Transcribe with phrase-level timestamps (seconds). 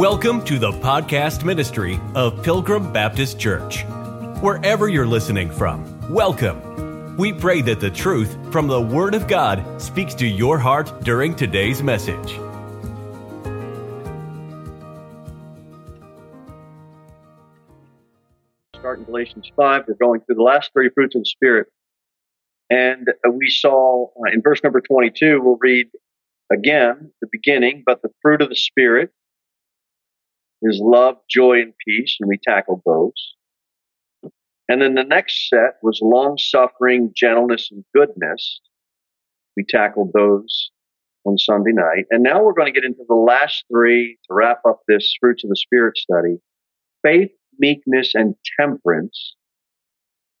[0.00, 3.84] Welcome to the podcast ministry of Pilgrim Baptist Church.
[4.40, 7.18] Wherever you're listening from, welcome.
[7.18, 11.36] We pray that the truth from the Word of God speaks to your heart during
[11.36, 12.30] today's message.
[18.78, 21.66] Starting Galatians 5, we're going through the last three fruits of the Spirit.
[22.70, 25.88] And we saw uh, in verse number 22, we'll read
[26.50, 29.12] again the beginning, but the fruit of the Spirit
[30.62, 33.34] is love, joy, and peace, and we tackled those.
[34.68, 38.60] And then the next set was long suffering, gentleness, and goodness.
[39.56, 40.70] We tackled those
[41.24, 42.04] on Sunday night.
[42.10, 45.44] And now we're going to get into the last three to wrap up this fruits
[45.44, 46.36] of the Spirit study
[47.02, 49.34] faith, meekness, and temperance.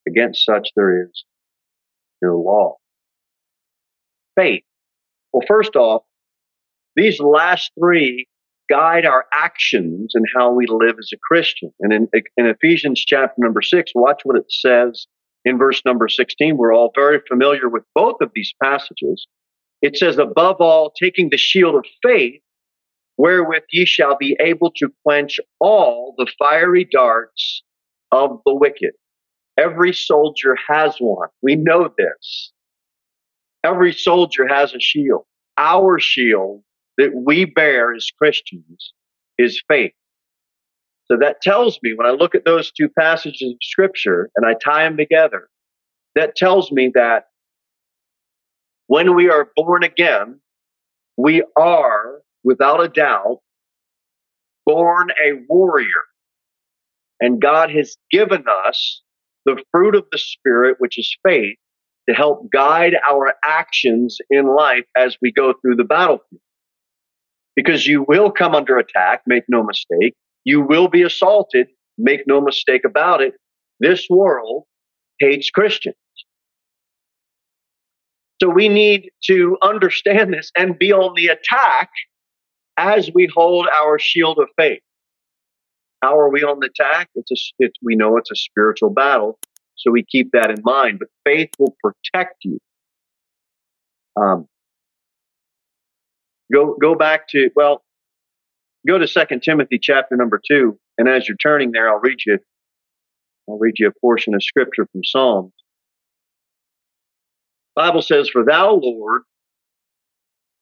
[0.06, 1.24] Against such there is
[2.22, 2.76] no law.
[4.36, 4.62] Faith.
[5.32, 6.02] Well, first off,
[6.96, 8.26] these last three
[8.70, 11.72] guide our actions and how we live as a Christian.
[11.80, 15.06] And in, in Ephesians chapter number six, watch what it says
[15.44, 16.56] in verse number 16.
[16.56, 19.26] We're all very familiar with both of these passages.
[19.82, 22.40] It says, above all, taking the shield of faith,
[23.16, 27.62] wherewith ye shall be able to quench all the fiery darts
[28.12, 28.92] of the wicked.
[29.58, 31.28] Every soldier has one.
[31.42, 32.52] We know this.
[33.64, 35.24] Every soldier has a shield.
[35.58, 36.62] Our shield
[37.00, 38.92] that we bear as Christians
[39.38, 39.92] is faith.
[41.10, 44.54] So that tells me when I look at those two passages of scripture and I
[44.62, 45.48] tie them together,
[46.14, 47.24] that tells me that
[48.86, 50.40] when we are born again,
[51.16, 53.38] we are, without a doubt,
[54.66, 55.88] born a warrior.
[57.18, 59.02] And God has given us
[59.46, 61.56] the fruit of the Spirit, which is faith,
[62.08, 66.40] to help guide our actions in life as we go through the battlefield
[67.62, 70.14] because you will come under attack, make no mistake.
[70.44, 71.66] You will be assaulted,
[71.98, 73.34] make no mistake about it.
[73.80, 74.64] This world
[75.18, 75.94] hates Christians.
[78.42, 81.90] So we need to understand this and be on the attack
[82.78, 84.80] as we hold our shield of faith.
[86.02, 87.10] How are we on the attack?
[87.14, 89.38] It's a, it's, we know it's a spiritual battle,
[89.74, 90.98] so we keep that in mind.
[90.98, 92.58] But faith will protect you.
[94.16, 94.48] Um,
[96.52, 97.82] Go go back to well,
[98.86, 102.38] go to Second Timothy chapter number two, and as you're turning there, I'll read you
[103.48, 105.52] I'll read you a portion of scripture from Psalms.
[107.74, 109.22] Bible says, For thou, Lord,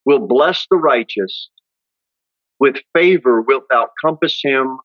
[0.05, 1.51] will bless the righteous,
[2.59, 4.79] with favor wilt thou compass him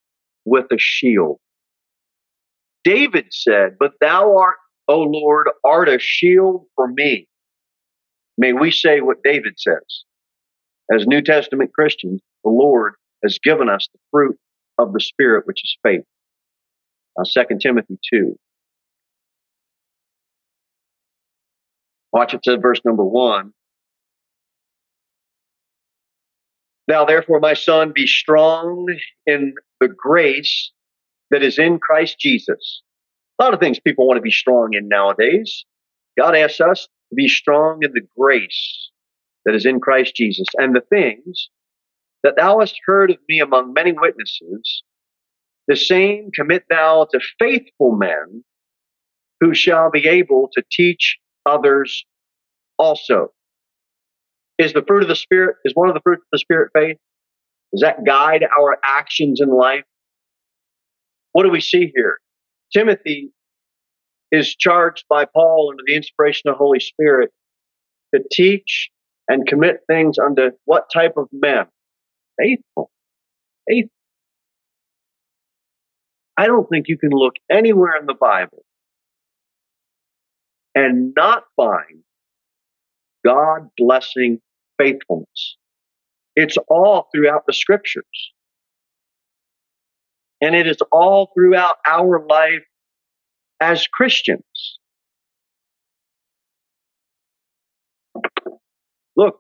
[0.45, 1.39] with a shield.
[2.83, 7.27] David said, But thou art, O Lord, art a shield for me.
[8.37, 10.03] May we say what David says.
[10.91, 14.37] As New Testament Christians, the Lord has given us the fruit
[14.77, 16.03] of the Spirit, which is faith.
[17.17, 18.37] Uh, 2 Timothy 2.
[22.11, 23.53] Watch it says verse number 1.
[26.87, 28.87] Now, therefore, my son, be strong
[29.25, 30.71] in the grace
[31.31, 32.81] that is in Christ Jesus.
[33.39, 35.65] A lot of things people want to be strong in nowadays.
[36.17, 38.91] God asks us to be strong in the grace
[39.45, 41.49] that is in Christ Jesus, and the things
[42.23, 44.83] that thou hast heard of me among many witnesses,
[45.67, 48.43] the same commit thou to faithful men
[49.39, 52.05] who shall be able to teach others
[52.77, 53.29] also.
[54.57, 56.97] Is the fruit of the Spirit, is one of the fruits of the Spirit faith?
[57.73, 59.83] Does that guide our actions in life?
[61.31, 62.19] What do we see here?
[62.71, 63.31] Timothy
[64.31, 67.31] is charged by Paul under the inspiration of the Holy Spirit
[68.13, 68.89] to teach
[69.27, 71.65] and commit things unto what type of men?
[72.39, 72.91] Faithful.
[73.67, 73.91] Faithful.
[76.37, 78.63] I don't think you can look anywhere in the Bible
[80.75, 82.03] and not find
[83.23, 84.39] God blessing
[84.79, 85.57] faithfulness.
[86.35, 88.31] It's all throughout the scriptures.
[90.41, 92.65] And it is all throughout our life
[93.61, 94.79] as Christians.
[99.15, 99.39] Look,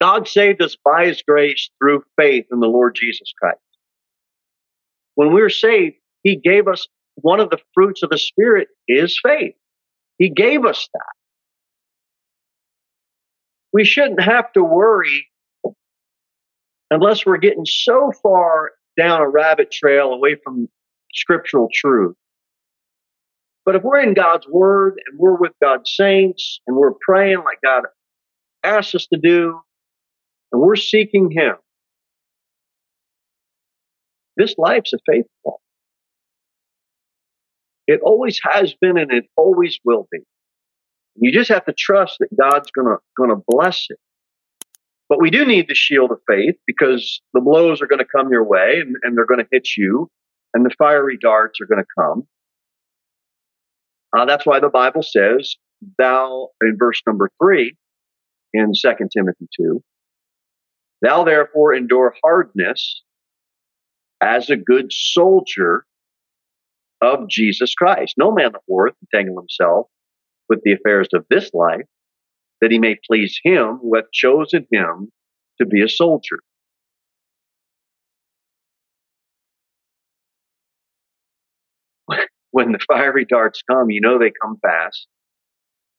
[0.00, 3.58] God saved us by his grace through faith in the Lord Jesus Christ.
[5.14, 6.86] When we're saved, he gave us
[7.16, 9.54] one of the fruits of the Spirit is faith.
[10.18, 11.12] He gave us that.
[13.72, 15.26] We shouldn't have to worry
[16.90, 20.68] unless we're getting so far down a rabbit trail away from
[21.12, 22.16] scriptural truth.
[23.64, 27.58] But if we're in God's Word and we're with God's saints and we're praying like
[27.62, 27.84] God
[28.62, 29.60] asked us to do,
[30.52, 31.54] and we're seeking Him.
[34.36, 35.60] This life's a faith walk.
[37.86, 40.18] It always has been and it always will be.
[41.16, 43.98] You just have to trust that God's gonna gonna bless it.
[45.08, 48.44] But we do need the shield of faith because the blows are to come your
[48.44, 50.08] way and, and they're to hit you,
[50.54, 52.28] and the fiery darts are to come.
[54.16, 55.56] Uh, that's why the Bible says,
[55.98, 57.74] "Thou," in verse number three,
[58.52, 59.82] in Second Timothy two,
[61.02, 63.02] "Thou therefore endure hardness
[64.20, 65.84] as a good soldier
[67.00, 68.14] of Jesus Christ.
[68.16, 69.88] No man that warreth entangle himself
[70.48, 71.86] with the affairs of this life,
[72.60, 75.12] that he may please him who hath chosen him
[75.60, 76.40] to be a soldier.
[82.50, 85.06] When the fiery darts come, you know they come fast.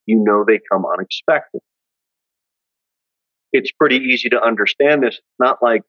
[0.07, 1.61] You know they come unexpected.
[3.51, 5.15] It's pretty easy to understand this.
[5.15, 5.81] It's not like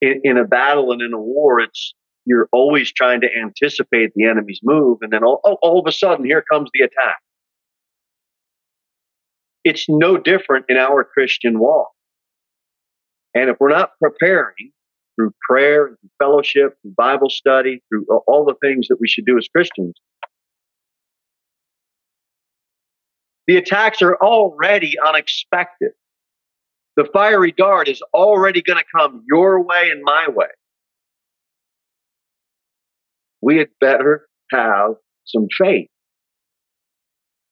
[0.00, 1.94] in, in a battle and in a war, it's
[2.26, 5.92] you're always trying to anticipate the enemy's move, and then all, oh, all of a
[5.92, 7.18] sudden, here comes the attack.
[9.64, 11.90] It's no different in our Christian walk.
[13.34, 14.72] And if we're not preparing
[15.16, 19.38] through prayer, through fellowship, through Bible study, through all the things that we should do
[19.38, 19.94] as Christians,
[23.46, 25.90] the attacks are already unexpected.
[26.96, 30.46] The fiery dart is already going to come your way and my way.
[33.40, 34.92] We had better have
[35.24, 35.88] some faith.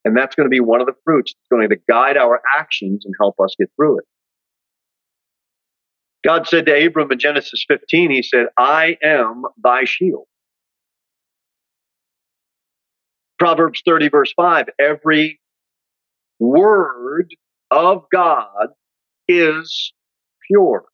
[0.04, 3.04] And that's going to be one of the fruits that's going to guide our actions
[3.04, 4.04] and help us get through it.
[6.24, 10.24] God said to Abram in Genesis 15, He said, I am thy shield.
[13.38, 15.40] Proverbs 30, verse 5 every
[16.40, 17.34] word
[17.70, 18.68] of God
[19.28, 19.92] is
[20.50, 20.84] pure.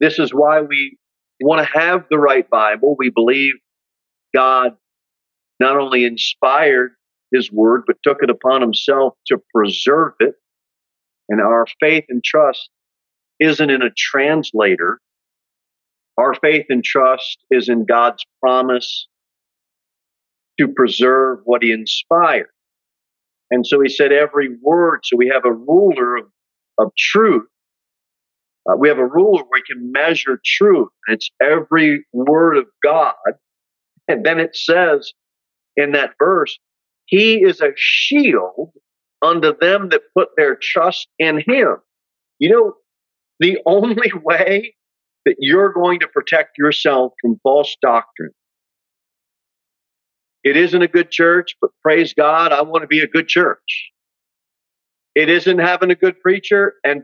[0.00, 0.98] This is why we
[1.40, 2.96] want to have the right Bible.
[2.98, 3.54] We believe
[4.34, 4.76] God
[5.60, 6.92] not only inspired
[7.32, 10.34] his word, but took it upon himself to preserve it.
[11.28, 12.70] And our faith and trust
[13.40, 15.00] isn't in a translator.
[16.16, 19.08] Our faith and trust is in God's promise
[20.58, 22.48] to preserve what he inspired.
[23.50, 25.00] And so he said every word.
[25.04, 26.24] So we have a ruler of,
[26.78, 27.46] of truth.
[28.68, 30.88] Uh, we have a ruler where we can measure truth.
[31.08, 33.14] It's every word of God.
[34.08, 35.12] And then it says
[35.76, 36.58] in that verse,
[37.06, 38.72] He is a shield
[39.22, 41.76] unto them that put their trust in Him.
[42.38, 42.72] You know,
[43.40, 44.74] the only way
[45.24, 48.32] that you're going to protect yourself from false doctrine.
[50.44, 53.90] It isn't a good church, but praise God, I want to be a good church.
[55.14, 57.02] It isn't having a good preacher, and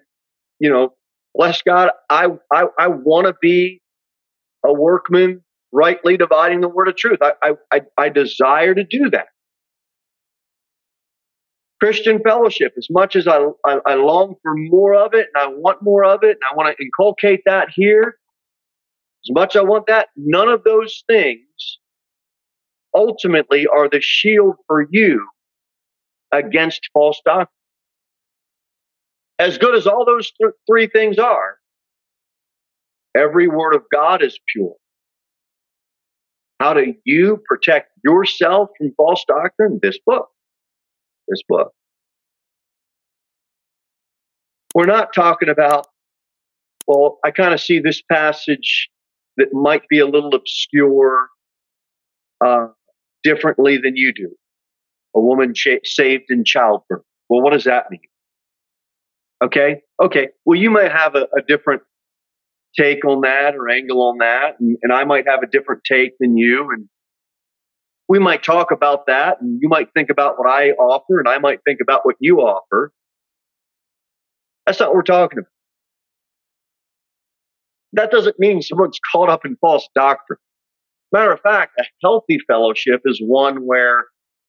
[0.60, 0.94] you know,
[1.34, 3.82] bless God, I I, I want to be
[4.64, 5.42] a workman
[5.72, 7.18] rightly dividing the word of truth.
[7.20, 9.26] I, I, I desire to do that.
[11.80, 15.48] Christian fellowship, as much as I, I, I, long for more of it and I
[15.48, 18.16] want more of it and I want to inculcate that here,
[19.26, 21.42] as much as I want that, none of those things
[22.94, 25.26] ultimately are the shield for you
[26.32, 27.48] against false doctrine.
[29.38, 31.58] As good as all those th- three things are,
[33.16, 34.74] every word of God is pure.
[36.60, 39.80] How do you protect yourself from false doctrine?
[39.82, 40.28] This book.
[41.28, 41.72] This book.
[44.74, 45.86] We're not talking about,
[46.86, 48.88] well, I kind of see this passage
[49.36, 51.28] that might be a little obscure
[52.44, 52.68] uh,
[53.24, 54.30] differently than you do.
[55.16, 57.02] A woman ch- saved in childbirth.
[57.28, 58.00] Well, what does that mean?
[59.42, 59.80] Okay.
[60.02, 60.28] Okay.
[60.44, 61.82] Well, you might have a, a different
[62.78, 64.60] take on that or angle on that.
[64.60, 66.68] And, and I might have a different take than you.
[66.72, 66.88] And
[68.08, 69.40] we might talk about that.
[69.40, 72.38] And you might think about what I offer, and I might think about what you
[72.38, 72.92] offer.
[74.66, 75.48] That's not what we're talking about.
[77.92, 80.38] That doesn't mean someone's caught up in false doctrine.
[81.12, 84.06] Matter of fact, a healthy fellowship is one where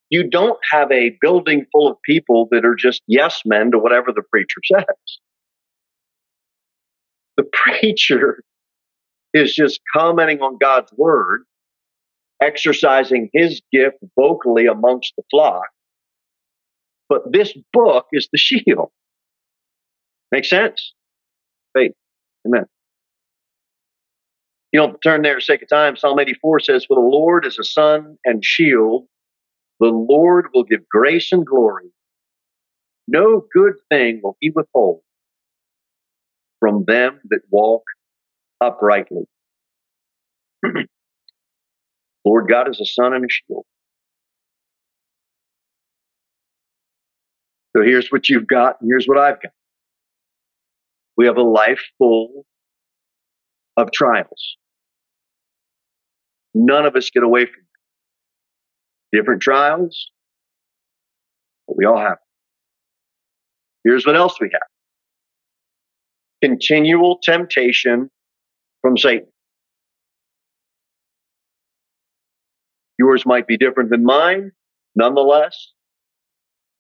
[0.10, 4.12] you don't have a building full of people that are just yes men to whatever
[4.12, 5.20] the preacher says
[7.38, 8.44] the preacher
[9.34, 11.44] is just commenting on God's word,
[12.42, 15.68] exercising his gift vocally amongst the flock.
[17.10, 18.92] But this book is the shield.
[20.32, 20.94] Make sense?
[21.74, 21.94] Faith.
[22.48, 22.66] Amen.
[24.76, 25.96] You don't turn there, sake of time.
[25.96, 29.08] Psalm 84 says, For the Lord is a sun and shield.
[29.80, 31.86] The Lord will give grace and glory.
[33.08, 35.00] No good thing will he withhold
[36.60, 37.84] from them that walk
[38.60, 39.24] uprightly.
[42.26, 43.64] Lord God is a sun and a shield.
[47.78, 49.54] So here's what you've got, and here's what I've got.
[51.16, 52.46] We have a life full
[53.78, 54.58] of trials.
[56.56, 57.62] None of us get away from
[59.12, 59.18] it.
[59.18, 60.10] Different trials,
[61.68, 62.18] but we all have.
[63.84, 64.62] Here's what else we have
[66.42, 68.10] continual temptation
[68.82, 69.28] from Satan.
[73.00, 74.52] Yours might be different than mine.
[74.96, 75.74] Nonetheless,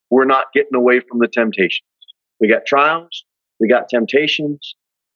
[0.10, 1.88] we're not getting away from the temptations.
[2.40, 3.26] We got trials,
[3.60, 4.76] we got temptations,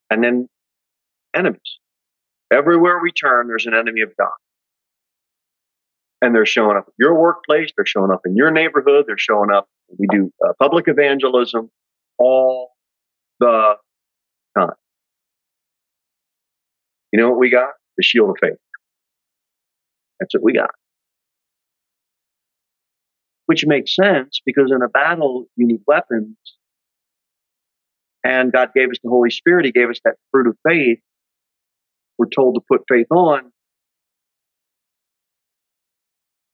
[0.10, 0.50] and then
[1.36, 1.62] enemies.
[2.51, 4.30] Everywhere we turn, there's an enemy of God.
[6.21, 9.51] And they're showing up at your workplace, they're showing up in your neighborhood, they're showing
[9.51, 9.67] up.
[9.97, 11.71] We do uh, public evangelism
[12.17, 12.71] all
[13.39, 13.75] the
[14.57, 14.73] time.
[17.11, 17.69] You know what we got?
[17.97, 18.57] The shield of faith.
[20.19, 20.69] That's what we got.
[23.45, 26.35] Which makes sense because in a battle, you need weapons.
[28.23, 29.65] And God gave us the Holy Spirit.
[29.65, 30.99] He gave us that fruit of faith.
[32.17, 33.51] We're told to put faith on.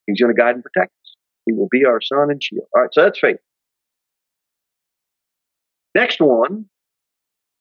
[0.08, 1.16] He's going to guide and protect us.
[1.46, 2.68] He will be our sun and shield.
[2.76, 3.38] All right, so that's faith.
[5.94, 6.66] Next one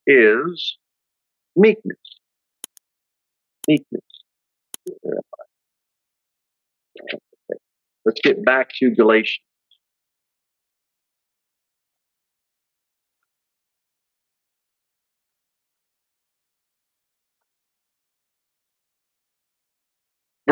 [0.07, 0.77] is
[1.57, 1.99] meekness.
[3.69, 4.03] Meekness.
[8.05, 9.45] Let's get back to Galatians.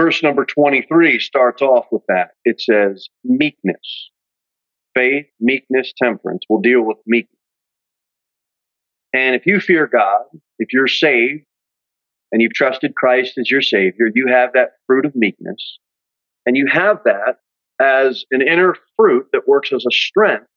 [0.02, 2.30] Verse number 23 starts off with that.
[2.44, 4.11] It says meekness.
[4.97, 6.42] Faith, meekness, temperance.
[6.49, 7.38] We'll deal with meekness.
[9.14, 10.25] And if you fear God,
[10.59, 11.44] if you're saved
[12.32, 15.78] and you've trusted Christ as your Savior, you have that fruit of meekness.
[16.47, 17.37] And you have that
[17.80, 20.49] as an inner fruit that works as a strength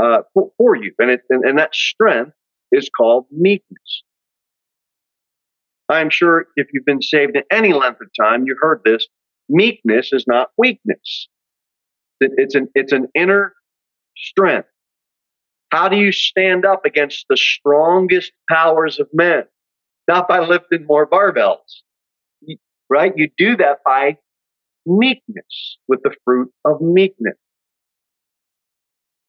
[0.00, 0.94] uh, for, for, you.
[0.98, 2.32] And, it, and, and that strength
[2.72, 4.02] is called meekness.
[5.88, 9.06] I'm sure if you've been saved at any length of time, you heard this.
[9.48, 11.28] Meekness is not weakness.
[12.20, 13.54] It's an, it's an inner
[14.16, 14.68] strength.
[15.70, 19.44] How do you stand up against the strongest powers of men?
[20.08, 21.58] Not by lifting more barbells,
[22.88, 23.12] right?
[23.16, 24.16] You do that by
[24.86, 27.36] meekness, with the fruit of meekness.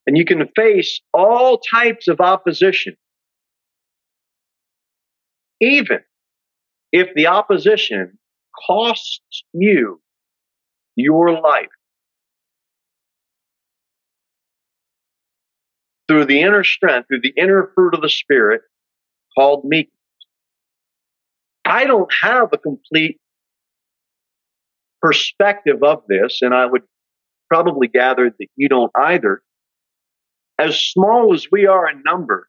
[0.07, 2.95] And you can face all types of opposition,
[5.61, 5.99] even
[6.91, 8.17] if the opposition
[8.67, 10.01] costs you
[10.95, 11.69] your life.
[16.09, 18.61] through the inner strength, through the inner fruit of the Spirit
[19.37, 19.93] called meekness.
[21.63, 23.19] I don't have a complete
[25.01, 26.81] perspective of this, and I would
[27.47, 29.43] probably gather that you don't either.
[30.57, 32.47] As small as we are in number,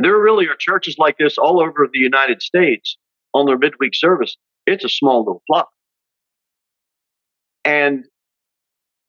[0.00, 2.96] there really are churches like this all over the United States
[3.34, 4.36] on their midweek service.
[4.66, 5.68] It's a small little flock.
[7.64, 8.04] And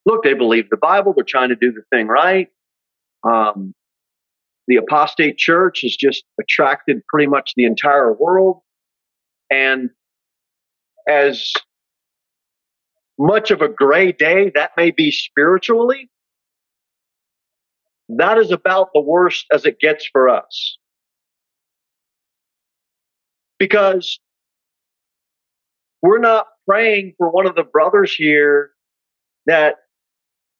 [0.05, 2.47] look, they believe the Bible, they're trying to do the thing right.
[3.23, 3.73] Um,
[4.67, 8.61] the apostate church has just attracted pretty much the entire world.
[9.51, 9.91] And
[11.07, 11.53] as
[13.19, 16.09] much of a gray day that may be spiritually,
[18.09, 20.77] that is about the worst as it gets for us.
[23.59, 24.19] Because
[26.01, 28.71] we're not praying for one of the brothers here
[29.45, 29.75] that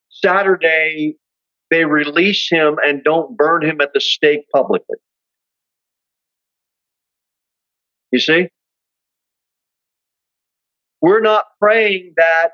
[0.08, 1.16] Saturday
[1.70, 4.96] they release him and don't burn him at the stake publicly.
[8.12, 8.48] You see?
[11.00, 12.50] We're not praying that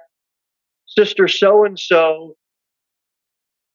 [0.86, 2.34] sister so and so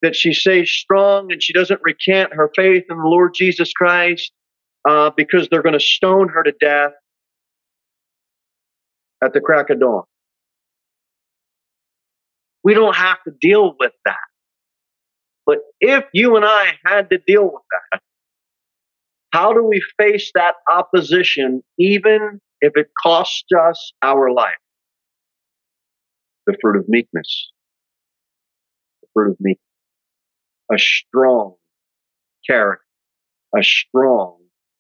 [0.02, 4.32] that she stays strong and she doesn't recant her faith in the Lord Jesus Christ
[4.88, 6.94] uh, because they're going to stone her to death
[9.22, 10.04] at the crack of dawn.
[12.64, 14.16] We don't have to deal with that.
[15.46, 18.00] But if you and I had to deal with that,
[19.32, 24.56] how do we face that opposition even if it costs us our life?
[26.46, 27.52] The fruit of meekness.
[29.02, 29.64] The fruit of meekness.
[30.74, 31.56] A strong
[32.48, 32.84] character.
[33.58, 34.37] A strong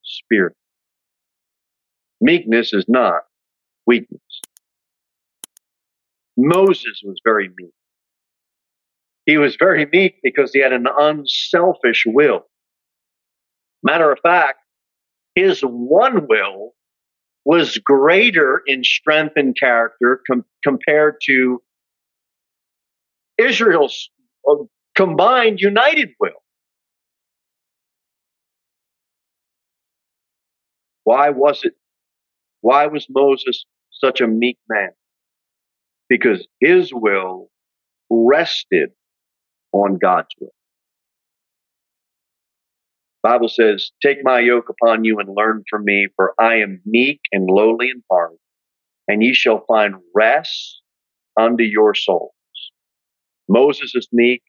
[0.08, 0.54] spirit.
[2.22, 3.22] Meekness is not
[3.86, 4.22] weakness.
[6.38, 7.72] Moses was very meek.
[9.26, 12.44] He was very meek because he had an unselfish will.
[13.84, 14.60] Matter of fact,
[15.36, 16.74] his one will
[17.46, 21.62] was greater in strength and character com- compared to
[23.38, 24.10] Israel's
[24.50, 24.56] uh,
[24.96, 26.42] combined united will.
[31.08, 31.72] Why was it?
[32.60, 34.90] Why was Moses such a meek man?
[36.10, 37.48] Because his will
[38.10, 38.90] rested
[39.72, 40.52] on God's will.
[43.24, 47.22] Bible says, Take my yoke upon you and learn from me, for I am meek
[47.32, 48.34] and lowly in heart,
[49.08, 50.82] and ye shall find rest
[51.40, 52.34] unto your souls.
[53.48, 54.42] Moses is meek.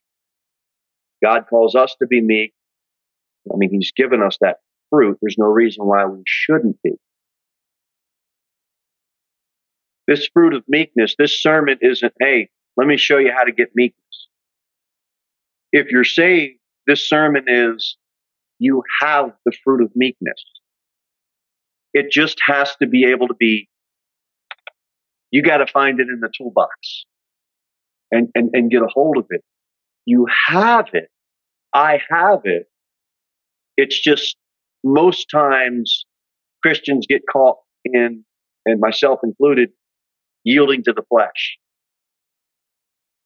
[1.23, 2.51] God calls us to be meek.
[3.49, 4.57] I mean, he's given us that
[4.89, 5.17] fruit.
[5.21, 6.93] There's no reason why we shouldn't be.
[10.07, 13.69] This fruit of meekness, this sermon isn't, hey, let me show you how to get
[13.75, 14.27] meekness.
[15.71, 17.97] If you're saved, this sermon is,
[18.57, 20.43] you have the fruit of meekness.
[21.93, 23.69] It just has to be able to be,
[25.31, 27.05] you got to find it in the toolbox
[28.11, 29.43] and, and, and get a hold of it.
[30.05, 31.09] You have it.
[31.73, 32.65] I have it.
[33.77, 34.35] It's just
[34.83, 36.05] most times
[36.61, 38.23] Christians get caught in,
[38.65, 39.69] and myself included,
[40.43, 41.57] yielding to the flesh.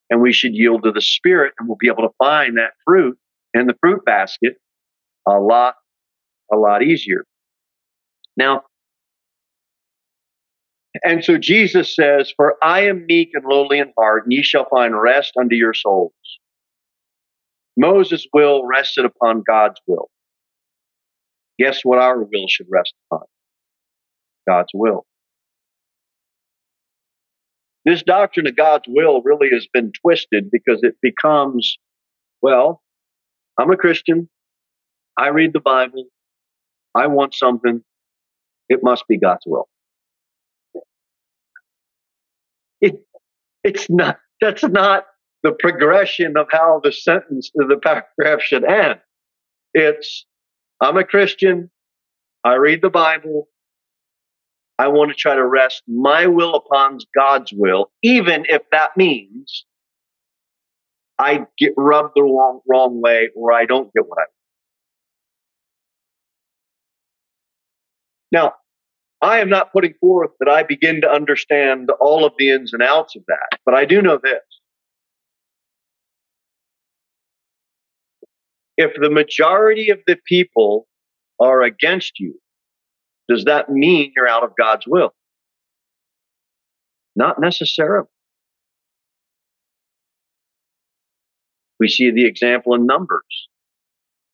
[0.10, 3.18] And we should yield to the spirit and we'll be able to find that fruit
[3.54, 4.54] in the fruit basket
[5.28, 5.76] a lot,
[6.52, 7.24] a lot easier.
[8.38, 8.64] Now,
[11.04, 14.68] and so Jesus says, For I am meek and lowly in heart, and ye shall
[14.70, 16.14] find rest unto your souls.
[17.76, 20.10] Moses' will rested upon God's will.
[21.60, 23.26] Guess what our will should rest upon?
[24.48, 25.06] God's will.
[27.86, 31.78] This doctrine of God's will really has been twisted because it becomes,
[32.42, 32.82] well,
[33.60, 34.30] I'm a Christian.
[35.18, 36.06] I read the Bible.
[36.96, 37.82] I want something.
[38.70, 39.68] It must be God's will.
[42.82, 42.96] It,
[43.63, 45.06] it's not, that's not
[45.44, 49.00] the progression of how the sentence, the paragraph should end.
[49.74, 50.26] It's,
[50.82, 51.70] I'm a Christian.
[52.44, 53.48] I read the Bible.
[54.80, 59.66] I want to try to rest my will upon God's will, even if that means
[61.20, 64.30] I get rubbed the wrong, wrong way or I don't get what I want.
[68.32, 68.54] Now,
[69.22, 72.82] I am not putting forth that I begin to understand all of the ins and
[72.82, 74.42] outs of that, but I do know this.
[78.78, 80.88] If the majority of the people
[81.40, 82.40] are against you,
[83.30, 85.14] does that mean you're out of God's will?
[87.16, 88.08] Not necessarily.
[91.80, 93.48] We see the example in Numbers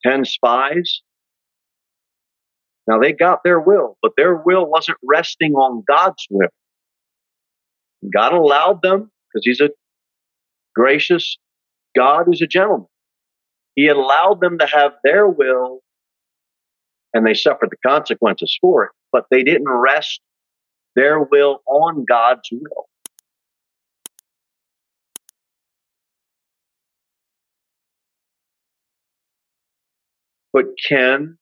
[0.03, 1.01] 10 spies.
[2.87, 6.49] Now they got their will, but their will wasn't resting on God's will.
[8.13, 9.69] God allowed them because He's a
[10.75, 11.37] gracious
[11.95, 12.87] God who's a gentleman.
[13.79, 15.79] He allowed them to have their will
[17.13, 20.19] and they suffered the consequences for it, but they didn't rest
[20.97, 22.89] their will on God's will.
[30.51, 31.37] But can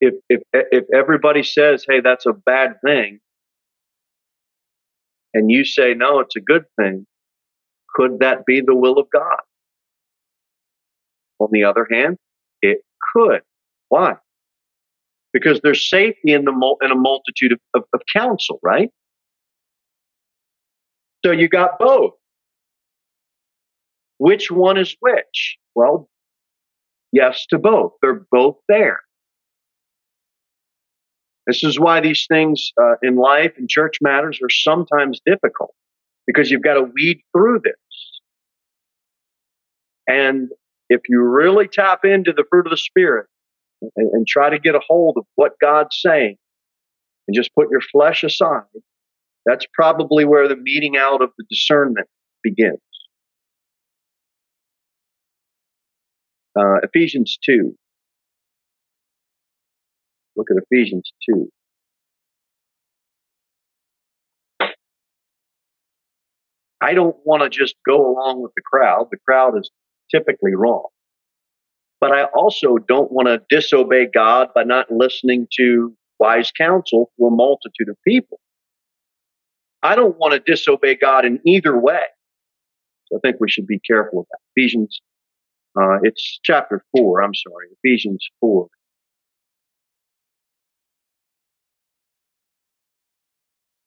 [0.00, 3.18] if if if everybody says, "Hey, that's a bad thing,"
[5.34, 7.04] and you say, "No, it's a good thing,"
[7.96, 9.40] could that be the will of God?
[11.42, 12.18] On the other hand,
[12.60, 12.78] it
[13.12, 13.40] could.
[13.88, 14.14] Why?
[15.32, 18.90] Because there's safety in the in a multitude of, of, of counsel, right?
[21.24, 22.12] So you got both.
[24.18, 25.58] Which one is which?
[25.74, 26.08] Well,
[27.10, 27.94] yes to both.
[28.00, 29.00] They're both there.
[31.48, 35.74] This is why these things uh, in life and church matters are sometimes difficult
[36.26, 37.74] because you've got to weed through this.
[40.06, 40.50] And
[40.92, 43.26] if you really tap into the fruit of the Spirit
[43.96, 46.36] and, and try to get a hold of what God's saying
[47.26, 48.62] and just put your flesh aside,
[49.46, 52.08] that's probably where the meeting out of the discernment
[52.42, 52.78] begins.
[56.58, 57.74] Uh, Ephesians 2.
[60.36, 61.48] Look at Ephesians 2.
[66.82, 69.06] I don't want to just go along with the crowd.
[69.10, 69.70] The crowd is
[70.14, 70.86] typically wrong.
[72.00, 77.32] But I also don't want to disobey God by not listening to wise counsel from
[77.32, 78.40] a multitude of people.
[79.82, 82.02] I don't want to disobey God in either way.
[83.06, 84.38] So I think we should be careful of that.
[84.56, 85.00] Ephesians,
[85.80, 88.68] uh, it's chapter four, I'm sorry, Ephesians four.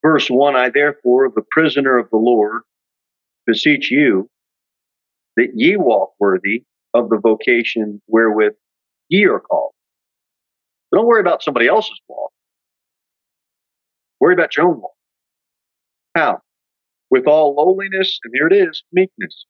[0.02, 2.62] Verse one, I therefore, the prisoner of the Lord,
[3.48, 4.30] beseech you
[5.38, 8.54] that ye walk worthy of the vocation wherewith
[9.10, 9.74] ye are called.
[10.94, 12.32] Don't worry about somebody else's walk.
[14.20, 14.94] Worry about your own walk.
[16.16, 16.40] How?
[17.12, 19.46] With all lowliness, and here it is, meekness,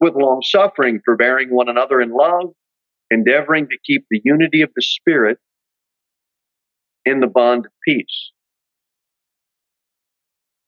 [0.00, 2.52] with long suffering, forbearing one another in love,
[3.10, 5.38] endeavoring to keep the unity of the Spirit
[7.04, 8.32] in the bond of peace.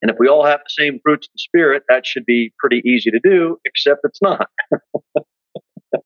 [0.03, 2.83] And if we all have the same fruits of the Spirit, that should be pretty
[2.85, 4.49] easy to do, except it's not.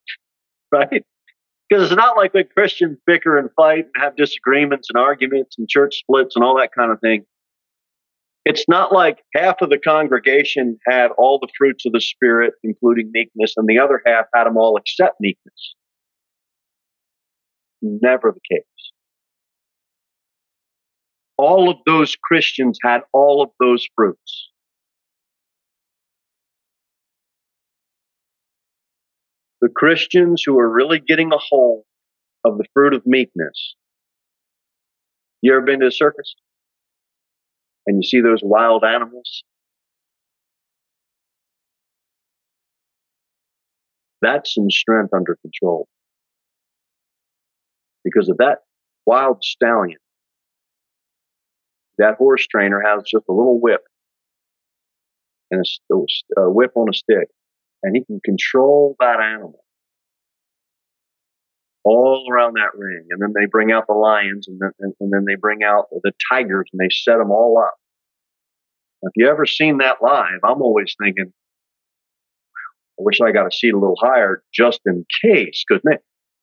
[0.72, 1.05] right?
[1.68, 5.68] Because it's not like when Christians bicker and fight and have disagreements and arguments and
[5.68, 7.24] church splits and all that kind of thing.
[8.44, 13.11] It's not like half of the congregation had all the fruits of the Spirit, including
[13.12, 15.74] meekness, and the other half had them all except meekness.
[17.83, 18.64] Never the case.
[21.42, 24.50] All of those Christians had all of those fruits.
[29.62, 31.85] The Christians who are really getting a hold
[32.44, 33.74] of the fruit of meekness.
[35.40, 36.35] You ever been to a circus?
[37.87, 39.42] And you see those wild animals?
[44.20, 45.88] That's some strength under control.
[48.05, 48.59] Because of that
[49.07, 49.96] wild stallion,
[52.00, 53.82] that horse trainer has just a little whip
[55.50, 57.28] and a, a whip on a stick,
[57.82, 59.64] and he can control that animal
[61.84, 63.06] all around that ring.
[63.10, 65.86] And then they bring out the lions, and then, and, and then they bring out
[65.90, 67.74] the tigers, and they set them all up.
[69.02, 71.32] If you ever seen that live, I'm always thinking,
[72.98, 75.64] I wish I got a seat a little higher just in case.
[75.66, 75.82] Because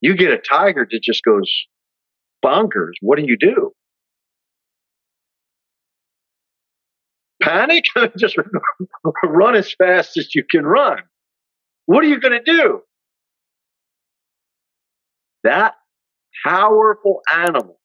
[0.01, 1.51] you get a tiger that just goes
[2.43, 2.93] bonkers.
[3.01, 3.73] What do you do?
[7.47, 7.85] Panic?
[8.17, 8.37] just
[9.23, 10.99] run as fast as you can run.
[11.85, 12.81] What are you going to do?
[15.43, 15.75] That
[16.45, 17.79] powerful animal,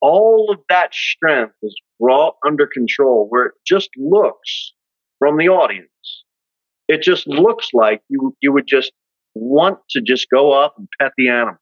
[0.00, 4.72] all of that strength is brought under control where it just looks
[5.18, 5.88] from the audience.
[6.88, 8.92] It just looks like you, you would just
[9.34, 11.58] want to just go up and pet the animal.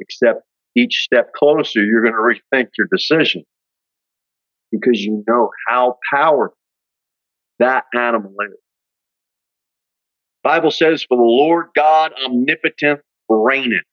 [0.00, 0.42] Except
[0.76, 3.44] each step closer, you're going to rethink your decision
[4.74, 6.56] because you know how powerful
[7.58, 8.58] that animal is.
[10.42, 13.84] Bible says, For the Lord God omnipotent reigneth.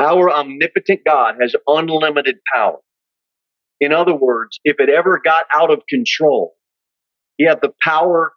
[0.00, 2.78] Our omnipotent God has unlimited power.
[3.80, 6.54] In other words, if it ever got out of control,
[7.36, 8.32] he had the power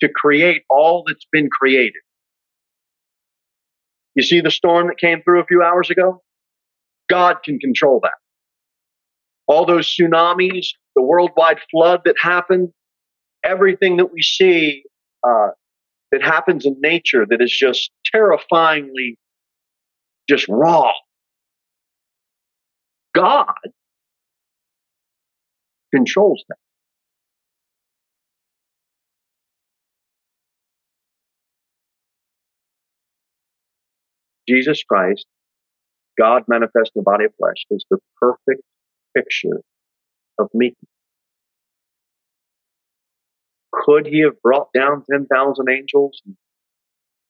[0.00, 2.02] to create all that's been created.
[4.14, 6.22] You see the storm that came through a few hours ago?
[7.10, 8.14] God can control that.
[9.48, 12.70] All those tsunamis, the worldwide flood that happened,
[13.44, 14.82] everything that we see
[15.26, 15.48] uh,
[16.12, 19.18] that happens in nature that is just terrifyingly
[20.28, 20.90] just raw.
[23.14, 23.54] God
[25.94, 26.56] controls that.
[34.48, 35.26] Jesus Christ,
[36.18, 38.62] God manifest in the body of flesh, is the perfect
[39.16, 39.62] picture
[40.38, 40.74] of me.
[43.72, 46.36] Could he have brought down 10,000 angels and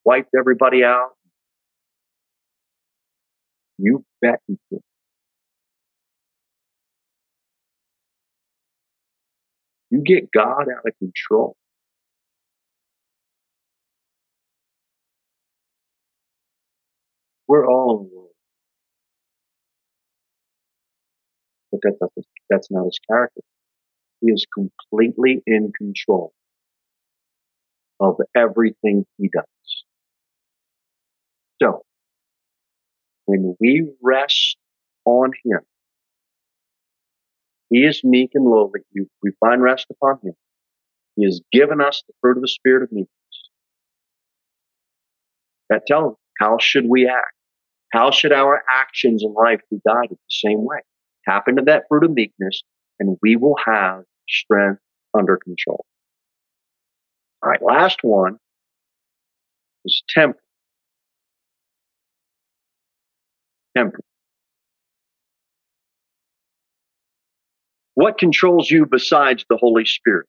[0.05, 1.11] wiped everybody out?
[3.79, 4.81] You bet he could.
[9.91, 11.57] You get God out of control.
[17.49, 18.09] We're all
[21.83, 23.41] But that's, that's not his character.
[24.21, 26.33] He is completely in control
[28.01, 29.45] of everything he does.
[31.63, 31.83] So,
[33.25, 34.57] when we rest
[35.05, 35.61] on him,
[37.71, 38.81] he is meek and lowly.
[39.23, 40.35] We find rest upon him.
[41.17, 43.11] He has given us the fruit of the Spirit of meekness.
[45.71, 47.33] That tells us how should we act?
[47.93, 50.81] How should our actions in life be guided the same way?
[51.29, 52.63] Tap into that fruit of meekness
[53.01, 54.81] and we will have strength
[55.17, 55.85] under control.
[57.43, 58.39] All right, last one
[59.85, 60.39] is temper.
[63.77, 64.01] Temper.
[67.95, 70.27] What controls you besides the Holy Spirit?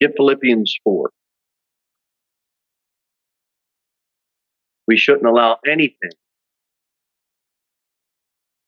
[0.00, 1.10] Get Philippians 4.
[4.86, 6.10] We shouldn't allow anything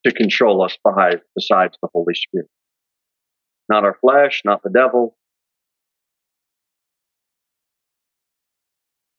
[0.05, 2.49] to control us by, besides the Holy Spirit.
[3.69, 5.15] Not our flesh, not the devil.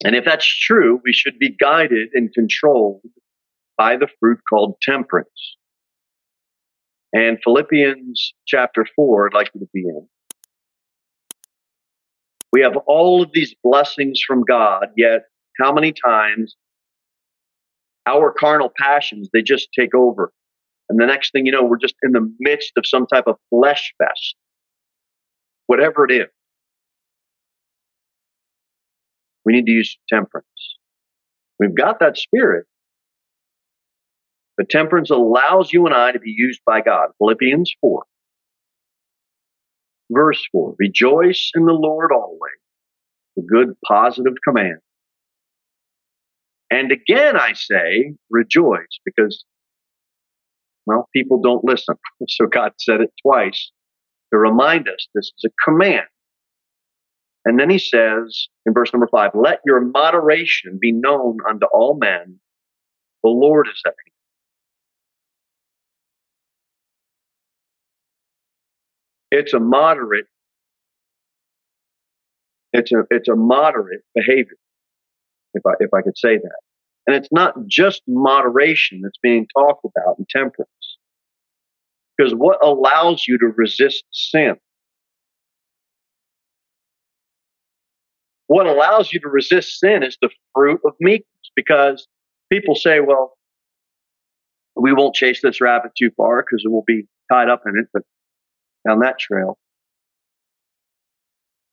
[0.04, 3.00] And if that's true, we should be guided and controlled
[3.78, 5.56] by the fruit called temperance.
[7.12, 10.06] And Philippians chapter 4, I'd like you to be in.
[12.52, 15.22] We have all of these blessings from God, yet
[15.60, 16.56] how many times
[18.06, 20.32] our carnal passions, they just take over.
[20.88, 23.36] And the next thing you know, we're just in the midst of some type of
[23.50, 24.34] flesh fest,
[25.66, 26.28] whatever it is.
[29.44, 30.46] We need to use temperance.
[31.58, 32.66] We've got that spirit,
[34.56, 37.10] but temperance allows you and I to be used by God.
[37.18, 38.02] Philippians 4,
[40.10, 42.52] verse 4 Rejoice in the Lord always,
[43.38, 44.78] a good positive command.
[46.70, 49.44] And again, I say, rejoice, because,
[50.86, 51.96] well, people don't listen.
[52.28, 53.70] So God said it twice
[54.32, 56.06] to remind us this is a command.
[57.44, 61.96] And then he says in verse number five, let your moderation be known unto all
[61.98, 62.40] men.
[63.22, 63.94] The Lord is at
[69.30, 69.42] hand.
[69.42, 70.26] It's a moderate,
[72.72, 74.56] it's a, it's a moderate behavior,
[75.54, 76.63] if I, if I could say that.
[77.06, 80.70] And it's not just moderation that's being talked about in temperance.
[82.16, 84.54] Because what allows you to resist sin?
[88.46, 92.06] What allows you to resist sin is the fruit of meekness because
[92.50, 93.36] people say, well,
[94.76, 97.88] we won't chase this rabbit too far because it will be tied up in it,
[97.92, 98.02] but
[98.86, 99.58] down that trail.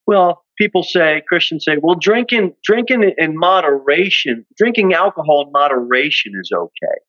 [0.08, 6.52] Well, people say, Christians say, well, drinking, drinking in moderation, drinking alcohol in moderation is
[6.56, 7.00] okay.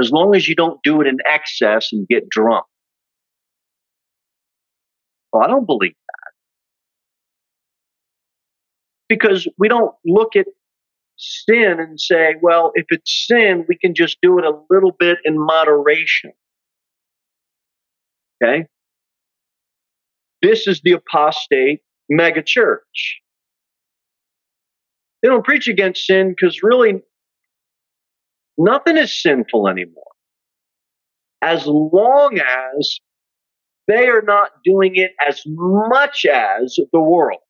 [0.00, 2.64] As long as you don't do it in excess and get drunk.
[5.32, 6.32] Well, I don't believe that.
[9.08, 10.46] Because we don't look at
[11.16, 15.18] sin and say, well, if it's sin, we can just do it a little bit
[15.24, 16.32] in moderation.
[18.42, 18.66] Okay?
[20.42, 22.78] This is the apostate megachurch.
[25.22, 27.02] They don't preach against sin because really
[28.56, 30.04] nothing is sinful anymore.
[31.42, 32.98] As long as
[33.86, 37.40] they are not doing it as much as the world.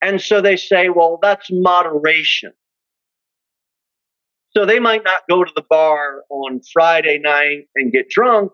[0.00, 2.52] And so they say, well, that's moderation.
[4.56, 8.52] So they might not go to the bar on Friday night and get drunk,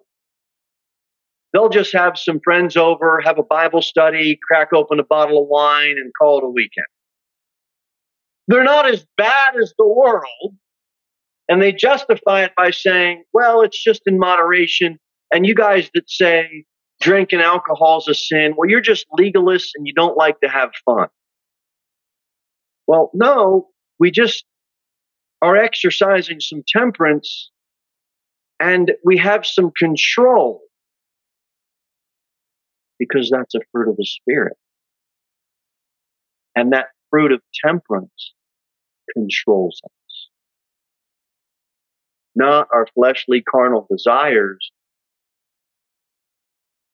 [1.53, 5.49] They'll just have some friends over, have a Bible study, crack open a bottle of
[5.49, 6.87] wine, and call it a weekend.
[8.49, 10.55] They're not as bad as the world,
[11.49, 14.99] and they justify it by saying, well, it's just in moderation.
[15.33, 16.65] And you guys that say
[17.01, 20.71] drinking alcohol is a sin, well, you're just legalists and you don't like to have
[20.85, 21.09] fun.
[22.87, 24.45] Well, no, we just
[25.43, 27.51] are exercising some temperance
[28.59, 30.61] and we have some control
[32.99, 34.57] because that's a fruit of the Spirit.
[36.55, 38.35] And that fruit of temperance
[39.15, 40.29] controls us.
[42.35, 44.71] Not our fleshly carnal desires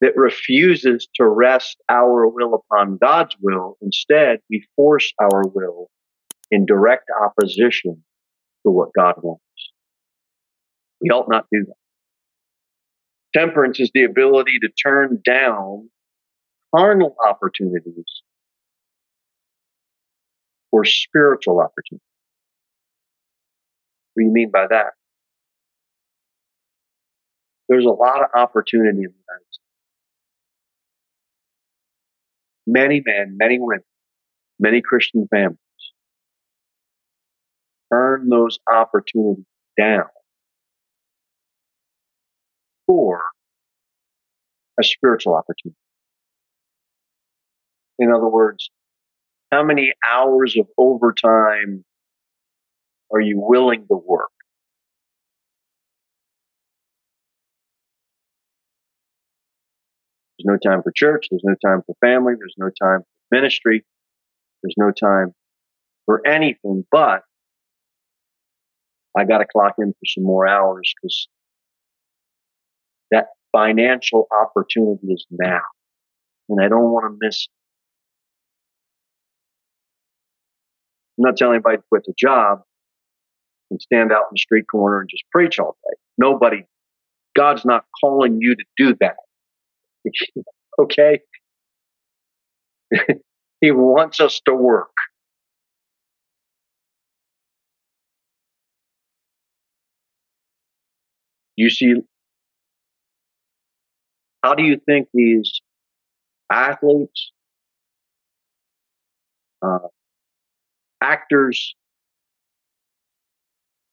[0.00, 3.76] that refuses to rest our will upon God's will.
[3.80, 5.88] Instead, we force our will
[6.50, 8.04] in direct opposition
[8.64, 9.42] to what God wants.
[11.00, 13.38] We ought not do that.
[13.38, 15.90] Temperance is the ability to turn down
[16.74, 18.22] carnal opportunities
[20.70, 22.00] for spiritual opportunities.
[24.14, 24.92] What do you mean by that?
[27.68, 29.58] There's a lot of opportunity in the United States.
[32.66, 33.84] Many men, many women,
[34.58, 35.58] many Christian families
[37.92, 39.44] turn those opportunities
[39.78, 40.06] down
[42.86, 43.22] for
[44.80, 45.76] a spiritual opportunity.
[47.98, 48.70] In other words,
[49.52, 51.84] how many hours of overtime
[53.12, 54.30] are you willing to work?
[60.38, 61.28] There's no time for church.
[61.30, 62.34] There's no time for family.
[62.36, 63.84] There's no time for ministry.
[64.62, 65.32] There's no time
[66.06, 67.22] for anything but
[69.16, 71.28] I got to clock in for some more hours because
[73.10, 75.60] that financial opportunity is now
[76.48, 77.46] and I don't want to miss
[81.18, 82.60] I'm not telling anybody to quit the job.
[83.70, 85.96] and stand out in the street corner and just preach all day.
[86.18, 86.64] Nobody,
[87.36, 89.16] God's not calling you to do that.
[90.80, 91.20] okay?
[93.60, 94.92] he wants us to work.
[101.56, 101.94] You see,
[104.42, 105.60] how do you think these
[106.50, 107.32] athletes,
[109.62, 109.78] uh,
[111.04, 111.74] actors,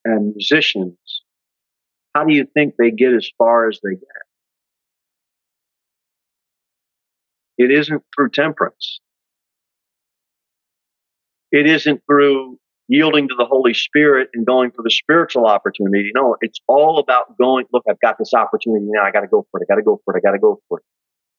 [0.06, 0.98] and musicians,
[2.16, 4.22] how do you think they get as far as they get?
[7.58, 9.00] It isn't through temperance.
[11.52, 16.12] It isn't through yielding to the Holy Spirit and going for the spiritual opportunity.
[16.16, 19.04] No, it's all about going, look, I've got this opportunity now.
[19.04, 19.68] I got to go for it.
[19.70, 20.20] I got to go for it.
[20.20, 20.86] I got to go for it.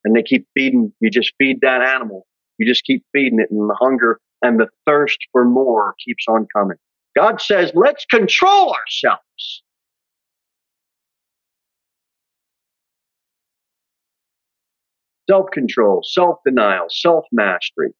[0.05, 0.93] And they keep feeding.
[1.01, 2.27] You just feed that animal.
[2.59, 6.47] You just keep feeding it and the hunger and the thirst for more keeps on
[6.55, 6.77] coming.
[7.17, 9.63] God says, let's control ourselves.
[15.31, 17.91] Self control, self denial, self mastery.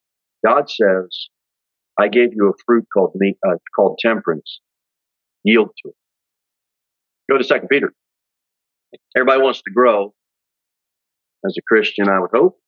[0.45, 1.29] God says,
[1.99, 3.15] I gave you a fruit called
[3.47, 4.61] uh, called temperance.
[5.45, 5.95] Yield to it.
[7.31, 7.93] Go to Second Peter.
[9.17, 10.15] Everybody wants to grow.
[11.45, 12.62] As a Christian, I would hope.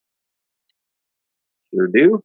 [1.75, 2.23] Sure do.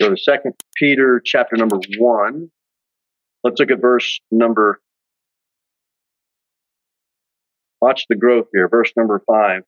[0.00, 2.50] Go to Second Peter chapter number one.
[3.42, 4.80] Let's look at verse number.
[7.80, 8.68] Watch the growth here.
[8.68, 9.62] Verse number five.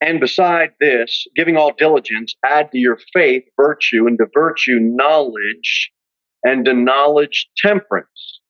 [0.00, 5.90] And beside this, giving all diligence, add to your faith virtue, and to virtue knowledge,
[6.44, 8.40] and to knowledge temperance,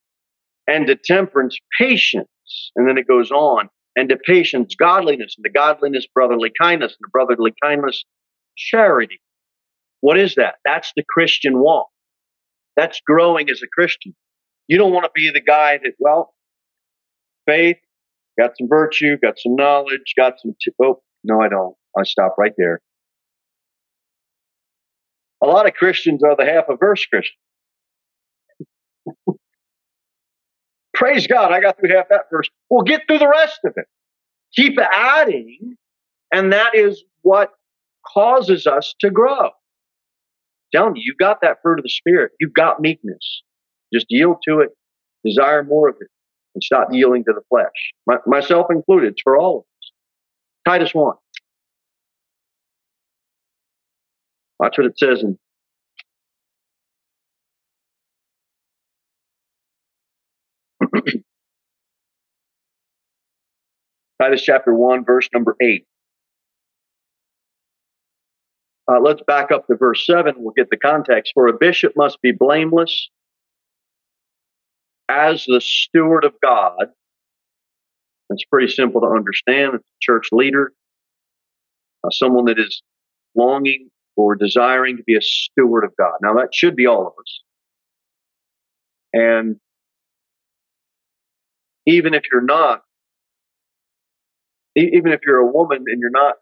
[0.66, 2.28] and to temperance patience.
[2.74, 7.06] And then it goes on, and to patience godliness, and to godliness brotherly kindness, and
[7.06, 8.04] to brotherly kindness
[8.56, 9.20] charity.
[10.00, 10.56] What is that?
[10.64, 11.88] That's the Christian walk.
[12.76, 14.14] That's growing as a Christian.
[14.68, 16.34] You don't want to be the guy that, well,
[17.46, 17.78] faith,
[18.38, 21.74] got some virtue, got some knowledge, got some, t- oh, no, I don't.
[21.98, 22.80] I stop right there.
[25.42, 27.36] A lot of Christians are the half a verse Christian.
[30.96, 32.48] Praise God, I got through half that verse.
[32.70, 33.84] We'll get through the rest of it.
[34.54, 35.76] Keep adding,
[36.32, 37.50] and that is what
[38.14, 39.50] causes us to grow.
[40.74, 42.32] Telling you, you've got that fruit of the Spirit.
[42.40, 43.42] You've got meekness.
[43.92, 44.70] Just yield to it,
[45.22, 46.08] desire more of it,
[46.54, 47.92] and stop yielding to the flesh.
[48.06, 49.90] My, myself included, it's for all of us.
[50.66, 51.14] Titus 1.
[54.58, 55.38] Watch what it says in
[64.20, 65.84] Titus chapter 1, verse number 8.
[68.88, 70.34] Uh, let's back up to verse 7.
[70.38, 71.32] We'll get the context.
[71.34, 73.10] For a bishop must be blameless
[75.08, 76.86] as the steward of God.
[78.30, 79.74] It's pretty simple to understand.
[79.74, 80.72] It's a church leader,
[82.04, 82.82] uh, someone that is
[83.34, 86.14] longing or desiring to be a steward of God.
[86.22, 87.42] Now, that should be all of us.
[89.12, 89.56] And
[91.86, 92.82] even if you're not,
[94.74, 96.34] even if you're a woman and you're not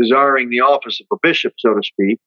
[0.00, 2.18] desiring the office of a bishop, so to speak,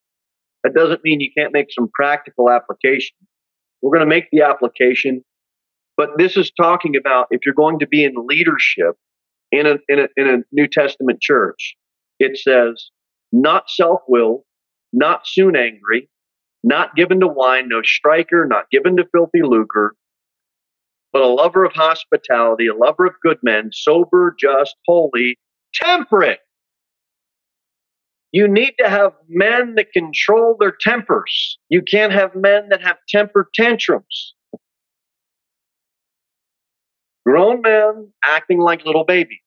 [0.64, 3.16] that doesn't mean you can't make some practical application.
[3.82, 5.24] We're going to make the application,
[5.98, 8.96] but this is talking about if you're going to be in leadership
[9.52, 11.76] in a, in a, in a New Testament church,
[12.20, 12.90] it says,
[13.32, 14.44] not self willed,
[14.94, 16.10] not soon angry,
[16.64, 19.96] not given to wine, no striker, not given to filthy lucre,
[21.16, 25.40] but a lover of hospitality, a lover of good men, sober, just, holy,
[25.74, 26.40] temperate.
[28.34, 31.58] You need to have men that control their tempers.
[31.70, 34.34] You can't have men that have temper tantrums.
[37.26, 39.40] Grown men acting like little babies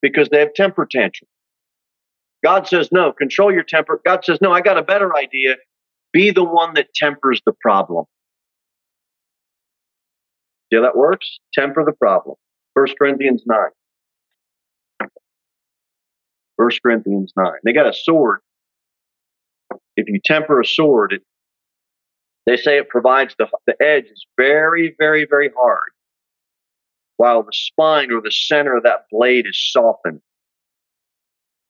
[0.00, 1.30] because they have temper tantrums.
[2.42, 4.00] God says, no, control your temper.
[4.04, 5.58] God says, no, I got a better idea.
[6.12, 8.06] Be the one that tempers the problem.
[10.72, 11.38] See how that works?
[11.52, 12.36] Temper the problem.
[12.72, 13.58] 1 Corinthians 9.
[16.56, 17.52] 1 Corinthians 9.
[17.64, 18.40] They got a sword.
[19.96, 21.22] If you temper a sword, it,
[22.46, 25.90] they say it provides the, the edge is very, very, very hard,
[27.18, 30.20] while the spine or the center of that blade is softened.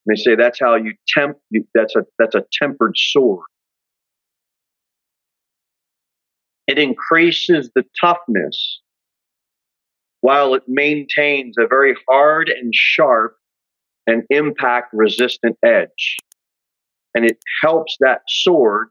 [0.07, 1.39] They say that's how you temp.
[1.75, 3.47] That's a that's a tempered sword.
[6.67, 8.82] It increases the toughness
[10.23, 13.37] while it maintains a very hard and sharp
[14.07, 16.17] and impact resistant edge.
[17.15, 18.89] And it helps that sword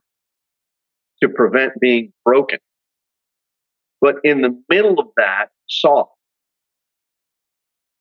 [1.22, 2.58] to prevent being broken.
[4.00, 6.10] But in the middle of that, soft.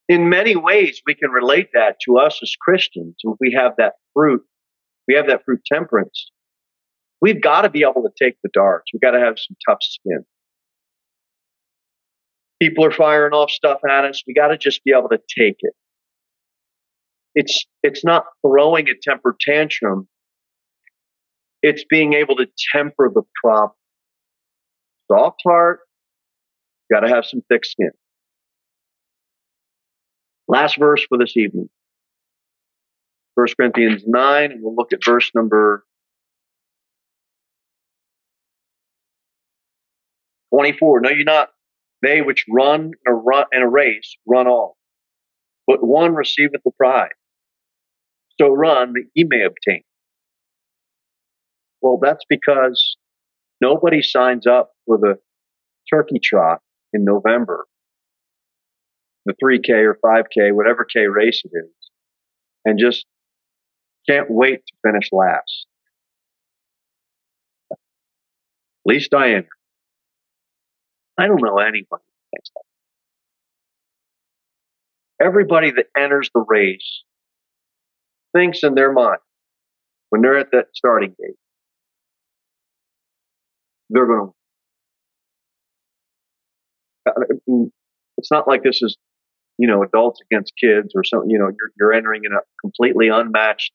[0.10, 3.16] In many ways, we can relate that to us as Christians.
[3.24, 4.44] If we have that fruit,
[5.08, 6.32] we have that fruit temperance.
[7.22, 8.92] We've got to be able to take the darts.
[8.92, 10.26] We've got to have some tough skin.
[12.62, 14.22] People are firing off stuff at us.
[14.28, 15.74] We got to just be able to take it.
[17.34, 20.08] It's, it's not throwing a temper tantrum.
[21.64, 23.72] It's being able to temper the problem.
[25.12, 25.80] Soft heart,
[26.94, 27.92] got to have some thick skin.
[30.48, 31.70] Last verse for this evening.
[33.36, 35.84] 1 Corinthians 9, and we'll look at verse number
[40.54, 41.02] 24.
[41.02, 41.50] No, you're not
[42.02, 44.78] they which run in a, race run all,
[45.68, 47.10] but one receiveth the prize.
[48.40, 49.84] So run that ye may obtain.
[51.82, 52.98] Well, that's because
[53.60, 55.16] nobody signs up for the
[55.92, 56.60] turkey trot
[56.94, 57.66] in November,
[59.26, 61.72] the 3K or 5K, whatever K race it is,
[62.66, 63.06] and just
[64.10, 65.68] can't wait to finish last.
[67.72, 67.78] At
[68.86, 69.46] least I am.
[71.22, 72.64] I don't know anybody thinks that.
[75.24, 77.04] Everybody that enters the race
[78.36, 79.20] thinks in their mind
[80.10, 81.36] when they're at that starting gate,
[83.92, 84.32] they're going
[87.06, 87.12] to.
[87.12, 87.66] Uh,
[88.18, 88.98] it's not like this is,
[89.60, 91.30] you know, adults against kids or something.
[91.30, 93.72] You know, you're, you're entering in a completely unmatched.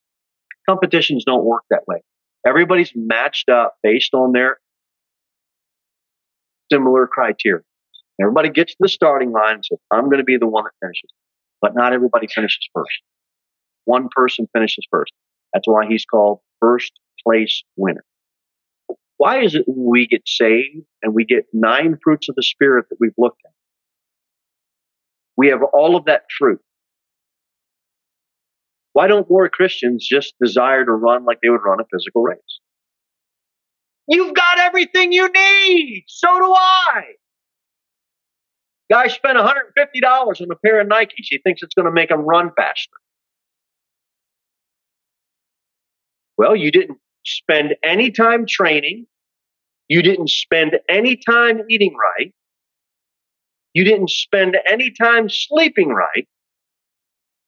[0.69, 1.99] Competitions don't work that way.
[2.45, 4.59] Everybody's matched up based on their
[6.71, 7.63] similar criteria.
[8.21, 10.73] Everybody gets to the starting line and says, I'm going to be the one that
[10.81, 11.11] finishes.
[11.61, 13.03] But not everybody finishes first.
[13.85, 15.13] One person finishes first.
[15.53, 16.93] That's why he's called first
[17.27, 18.05] place winner.
[19.19, 22.97] Why is it we get saved and we get nine fruits of the Spirit that
[23.01, 23.53] we've looked at?
[25.37, 26.61] We have all of that fruit.
[28.93, 32.61] Why don't more Christians just desire to run like they would run a physical race?
[34.09, 36.05] You've got everything you need.
[36.07, 37.03] So do I.
[38.91, 41.11] Guy spent $150 on a pair of Nikes.
[41.17, 42.93] He thinks it's going to make him run faster.
[46.39, 49.07] Well, you didn't spend any time training.
[49.89, 52.33] You didn't spend any time eating right.
[53.75, 56.29] You didn't spend any time sleeping right.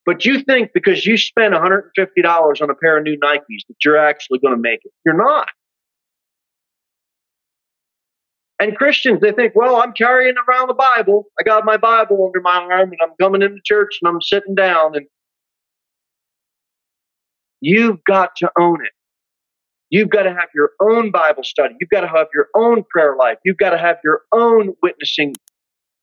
[0.04, 3.98] But you think because you spent $150 on a pair of new Nikes that you're
[3.98, 4.92] actually going to make it.
[5.04, 5.48] You're not.
[8.61, 11.26] And Christians, they think, well, I'm carrying around the Bible.
[11.38, 14.56] I got my Bible under my arm and I'm coming into church and I'm sitting
[14.56, 15.06] down and
[17.61, 18.92] you've got to own it.
[19.90, 21.74] You've got to have your own Bible study.
[21.80, 23.38] You've got to have your own prayer life.
[23.44, 25.34] You've got to have your own witnessing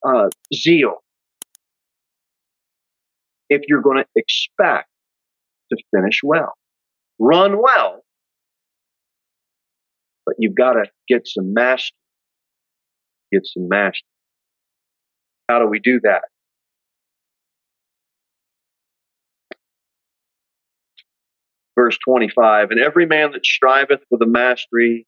[0.07, 1.03] uh, zeal
[3.49, 4.87] if you're going to expect
[5.71, 6.53] to finish well.
[7.19, 8.01] Run well,
[10.25, 11.95] but you've got to get some mastery
[13.35, 14.07] get some mastery.
[15.49, 16.21] How do we do that?
[21.77, 25.05] Verse 25, and every man that striveth for the mastery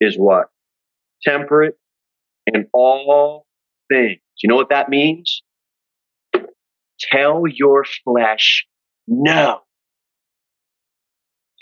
[0.00, 0.46] is what?
[1.22, 1.76] Temperate
[2.46, 3.46] in all
[3.92, 4.20] things.
[4.42, 5.42] You know what that means?
[7.00, 8.66] Tell your flesh
[9.06, 9.60] no.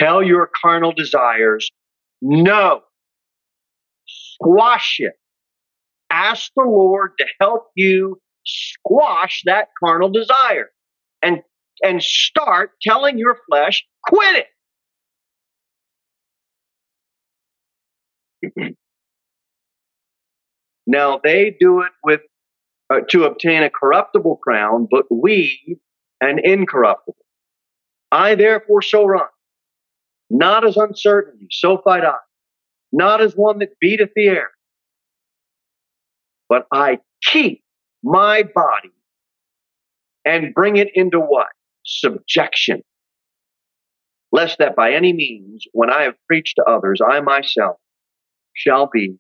[0.01, 1.71] Tell your carnal desires
[2.23, 2.83] no.
[4.07, 5.15] Squash it
[6.17, 10.71] ask the Lord to help you squash that carnal desire
[11.23, 11.43] and,
[11.83, 14.47] and start telling your flesh, quit
[18.55, 18.77] it.
[20.87, 22.21] now they do it with
[22.93, 25.79] uh, to obtain a corruptible crown, but we
[26.21, 27.17] an incorruptible.
[28.13, 29.27] I therefore shall run,
[30.31, 32.15] not as uncertainty, so fight I,
[32.93, 34.51] not as one that beateth the air,
[36.49, 37.63] but I keep
[38.03, 38.93] my body
[40.25, 41.49] and bring it into what?
[41.85, 42.83] Subjection.
[44.33, 47.77] Lest that by any means, when I have preached to others, I myself
[48.55, 49.17] shall be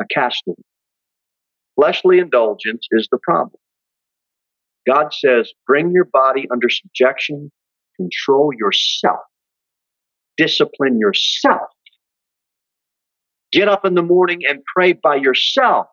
[0.00, 0.54] a castaway.
[1.76, 3.58] Fleshly indulgence is the problem.
[4.86, 7.50] God says, bring your body under subjection,
[7.96, 9.20] control yourself,
[10.36, 11.68] discipline yourself.
[13.52, 15.86] Get up in the morning and pray by yourself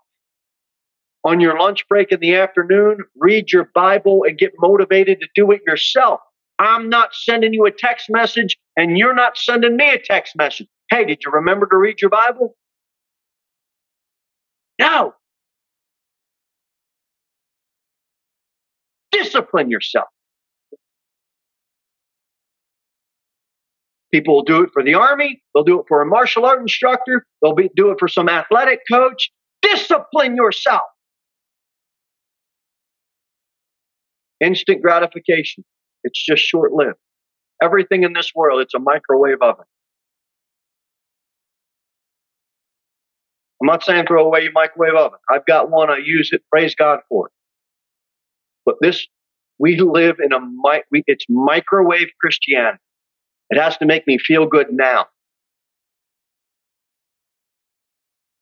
[1.23, 5.51] on your lunch break in the afternoon, read your Bible and get motivated to do
[5.51, 6.19] it yourself.
[6.59, 10.67] I'm not sending you a text message and you're not sending me a text message.
[10.89, 12.55] Hey, did you remember to read your Bible?
[14.79, 15.13] No.
[19.11, 20.07] Discipline yourself.
[24.11, 25.41] People will do it for the army.
[25.53, 27.25] They'll do it for a martial art instructor.
[27.41, 29.29] They'll be, do it for some athletic coach.
[29.61, 30.81] Discipline yourself.
[34.41, 35.63] Instant gratification.
[36.03, 36.97] It's just short lived.
[37.61, 39.65] Everything in this world, it's a microwave oven.
[43.61, 45.19] I'm not saying throw away your microwave oven.
[45.31, 45.89] I've got one.
[45.89, 46.41] I use it.
[46.51, 47.33] Praise God for it.
[48.65, 49.05] But this,
[49.59, 52.79] we live in a, mic—it's microwave Christianity.
[53.49, 55.07] It has to make me feel good now.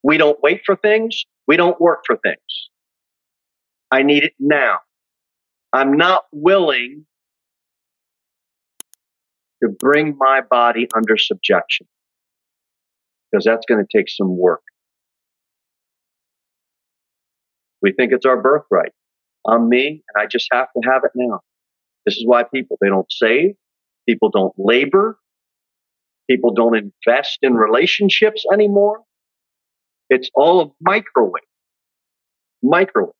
[0.03, 1.25] We don't wait for things.
[1.47, 2.37] We don't work for things.
[3.91, 4.77] I need it now.
[5.73, 7.05] I'm not willing
[9.61, 11.87] to bring my body under subjection
[13.31, 14.61] because that's going to take some work.
[17.81, 18.91] We think it's our birthright.
[19.47, 21.41] I'm me and I just have to have it now.
[22.05, 23.55] This is why people, they don't save.
[24.07, 25.17] People don't labor.
[26.29, 29.01] People don't invest in relationships anymore.
[30.09, 31.43] It's all a microwave.
[32.63, 33.13] Microwave.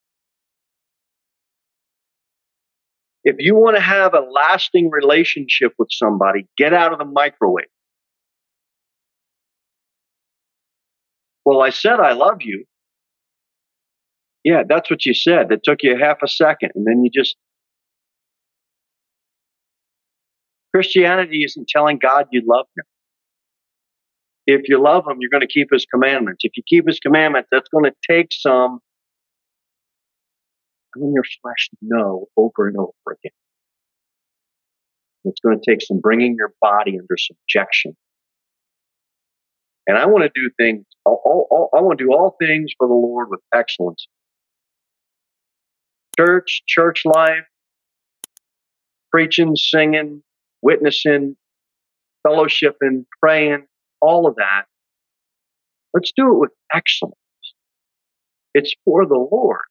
[3.28, 7.66] If you want to have a lasting relationship with somebody, get out of the microwave.
[11.44, 12.64] Well, I said I love you.
[14.46, 15.50] Yeah, that's what you said.
[15.50, 17.36] That took you half a second, and then you just.
[20.74, 22.86] Christianity isn't telling God you love Him.
[24.46, 26.46] If you love Him, you're going to keep His commandments.
[26.46, 28.80] If you keep His commandments, that's going to take some
[31.02, 33.32] in your flesh no over and over again.
[35.26, 37.96] It's going to take some bringing your body under subjection.
[39.88, 42.88] And I want to do things, all, all, I want to do all things for
[42.88, 44.08] the Lord with excellence.
[46.20, 47.46] Church, church life,
[49.12, 50.24] preaching, singing,
[50.62, 51.38] witnessing,
[52.26, 53.66] fellowshipping, praying,
[54.02, 54.64] all of that.
[55.94, 57.16] Let's do it with excellence.
[58.54, 59.62] It's for the Lord.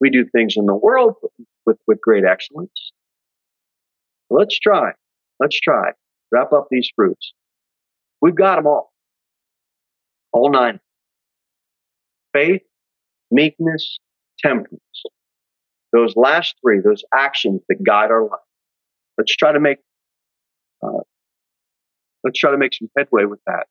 [0.00, 1.14] We do things in the world
[1.66, 2.92] with, with great excellence.
[4.30, 4.92] Let's try.
[5.38, 5.92] Let's try.
[6.32, 7.32] Wrap up these fruits.
[8.22, 8.92] We've got them all.
[10.32, 10.80] All nine.
[12.32, 12.62] Faith,
[13.30, 13.98] meekness,
[14.38, 14.80] temperance.
[15.92, 18.40] Those last three, those actions that guide our life.
[19.18, 19.78] Let's try to make,
[20.82, 21.00] uh,
[22.22, 23.66] let's try to make some headway with that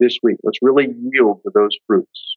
[0.00, 0.38] this week.
[0.42, 2.36] Let's really yield to those fruits.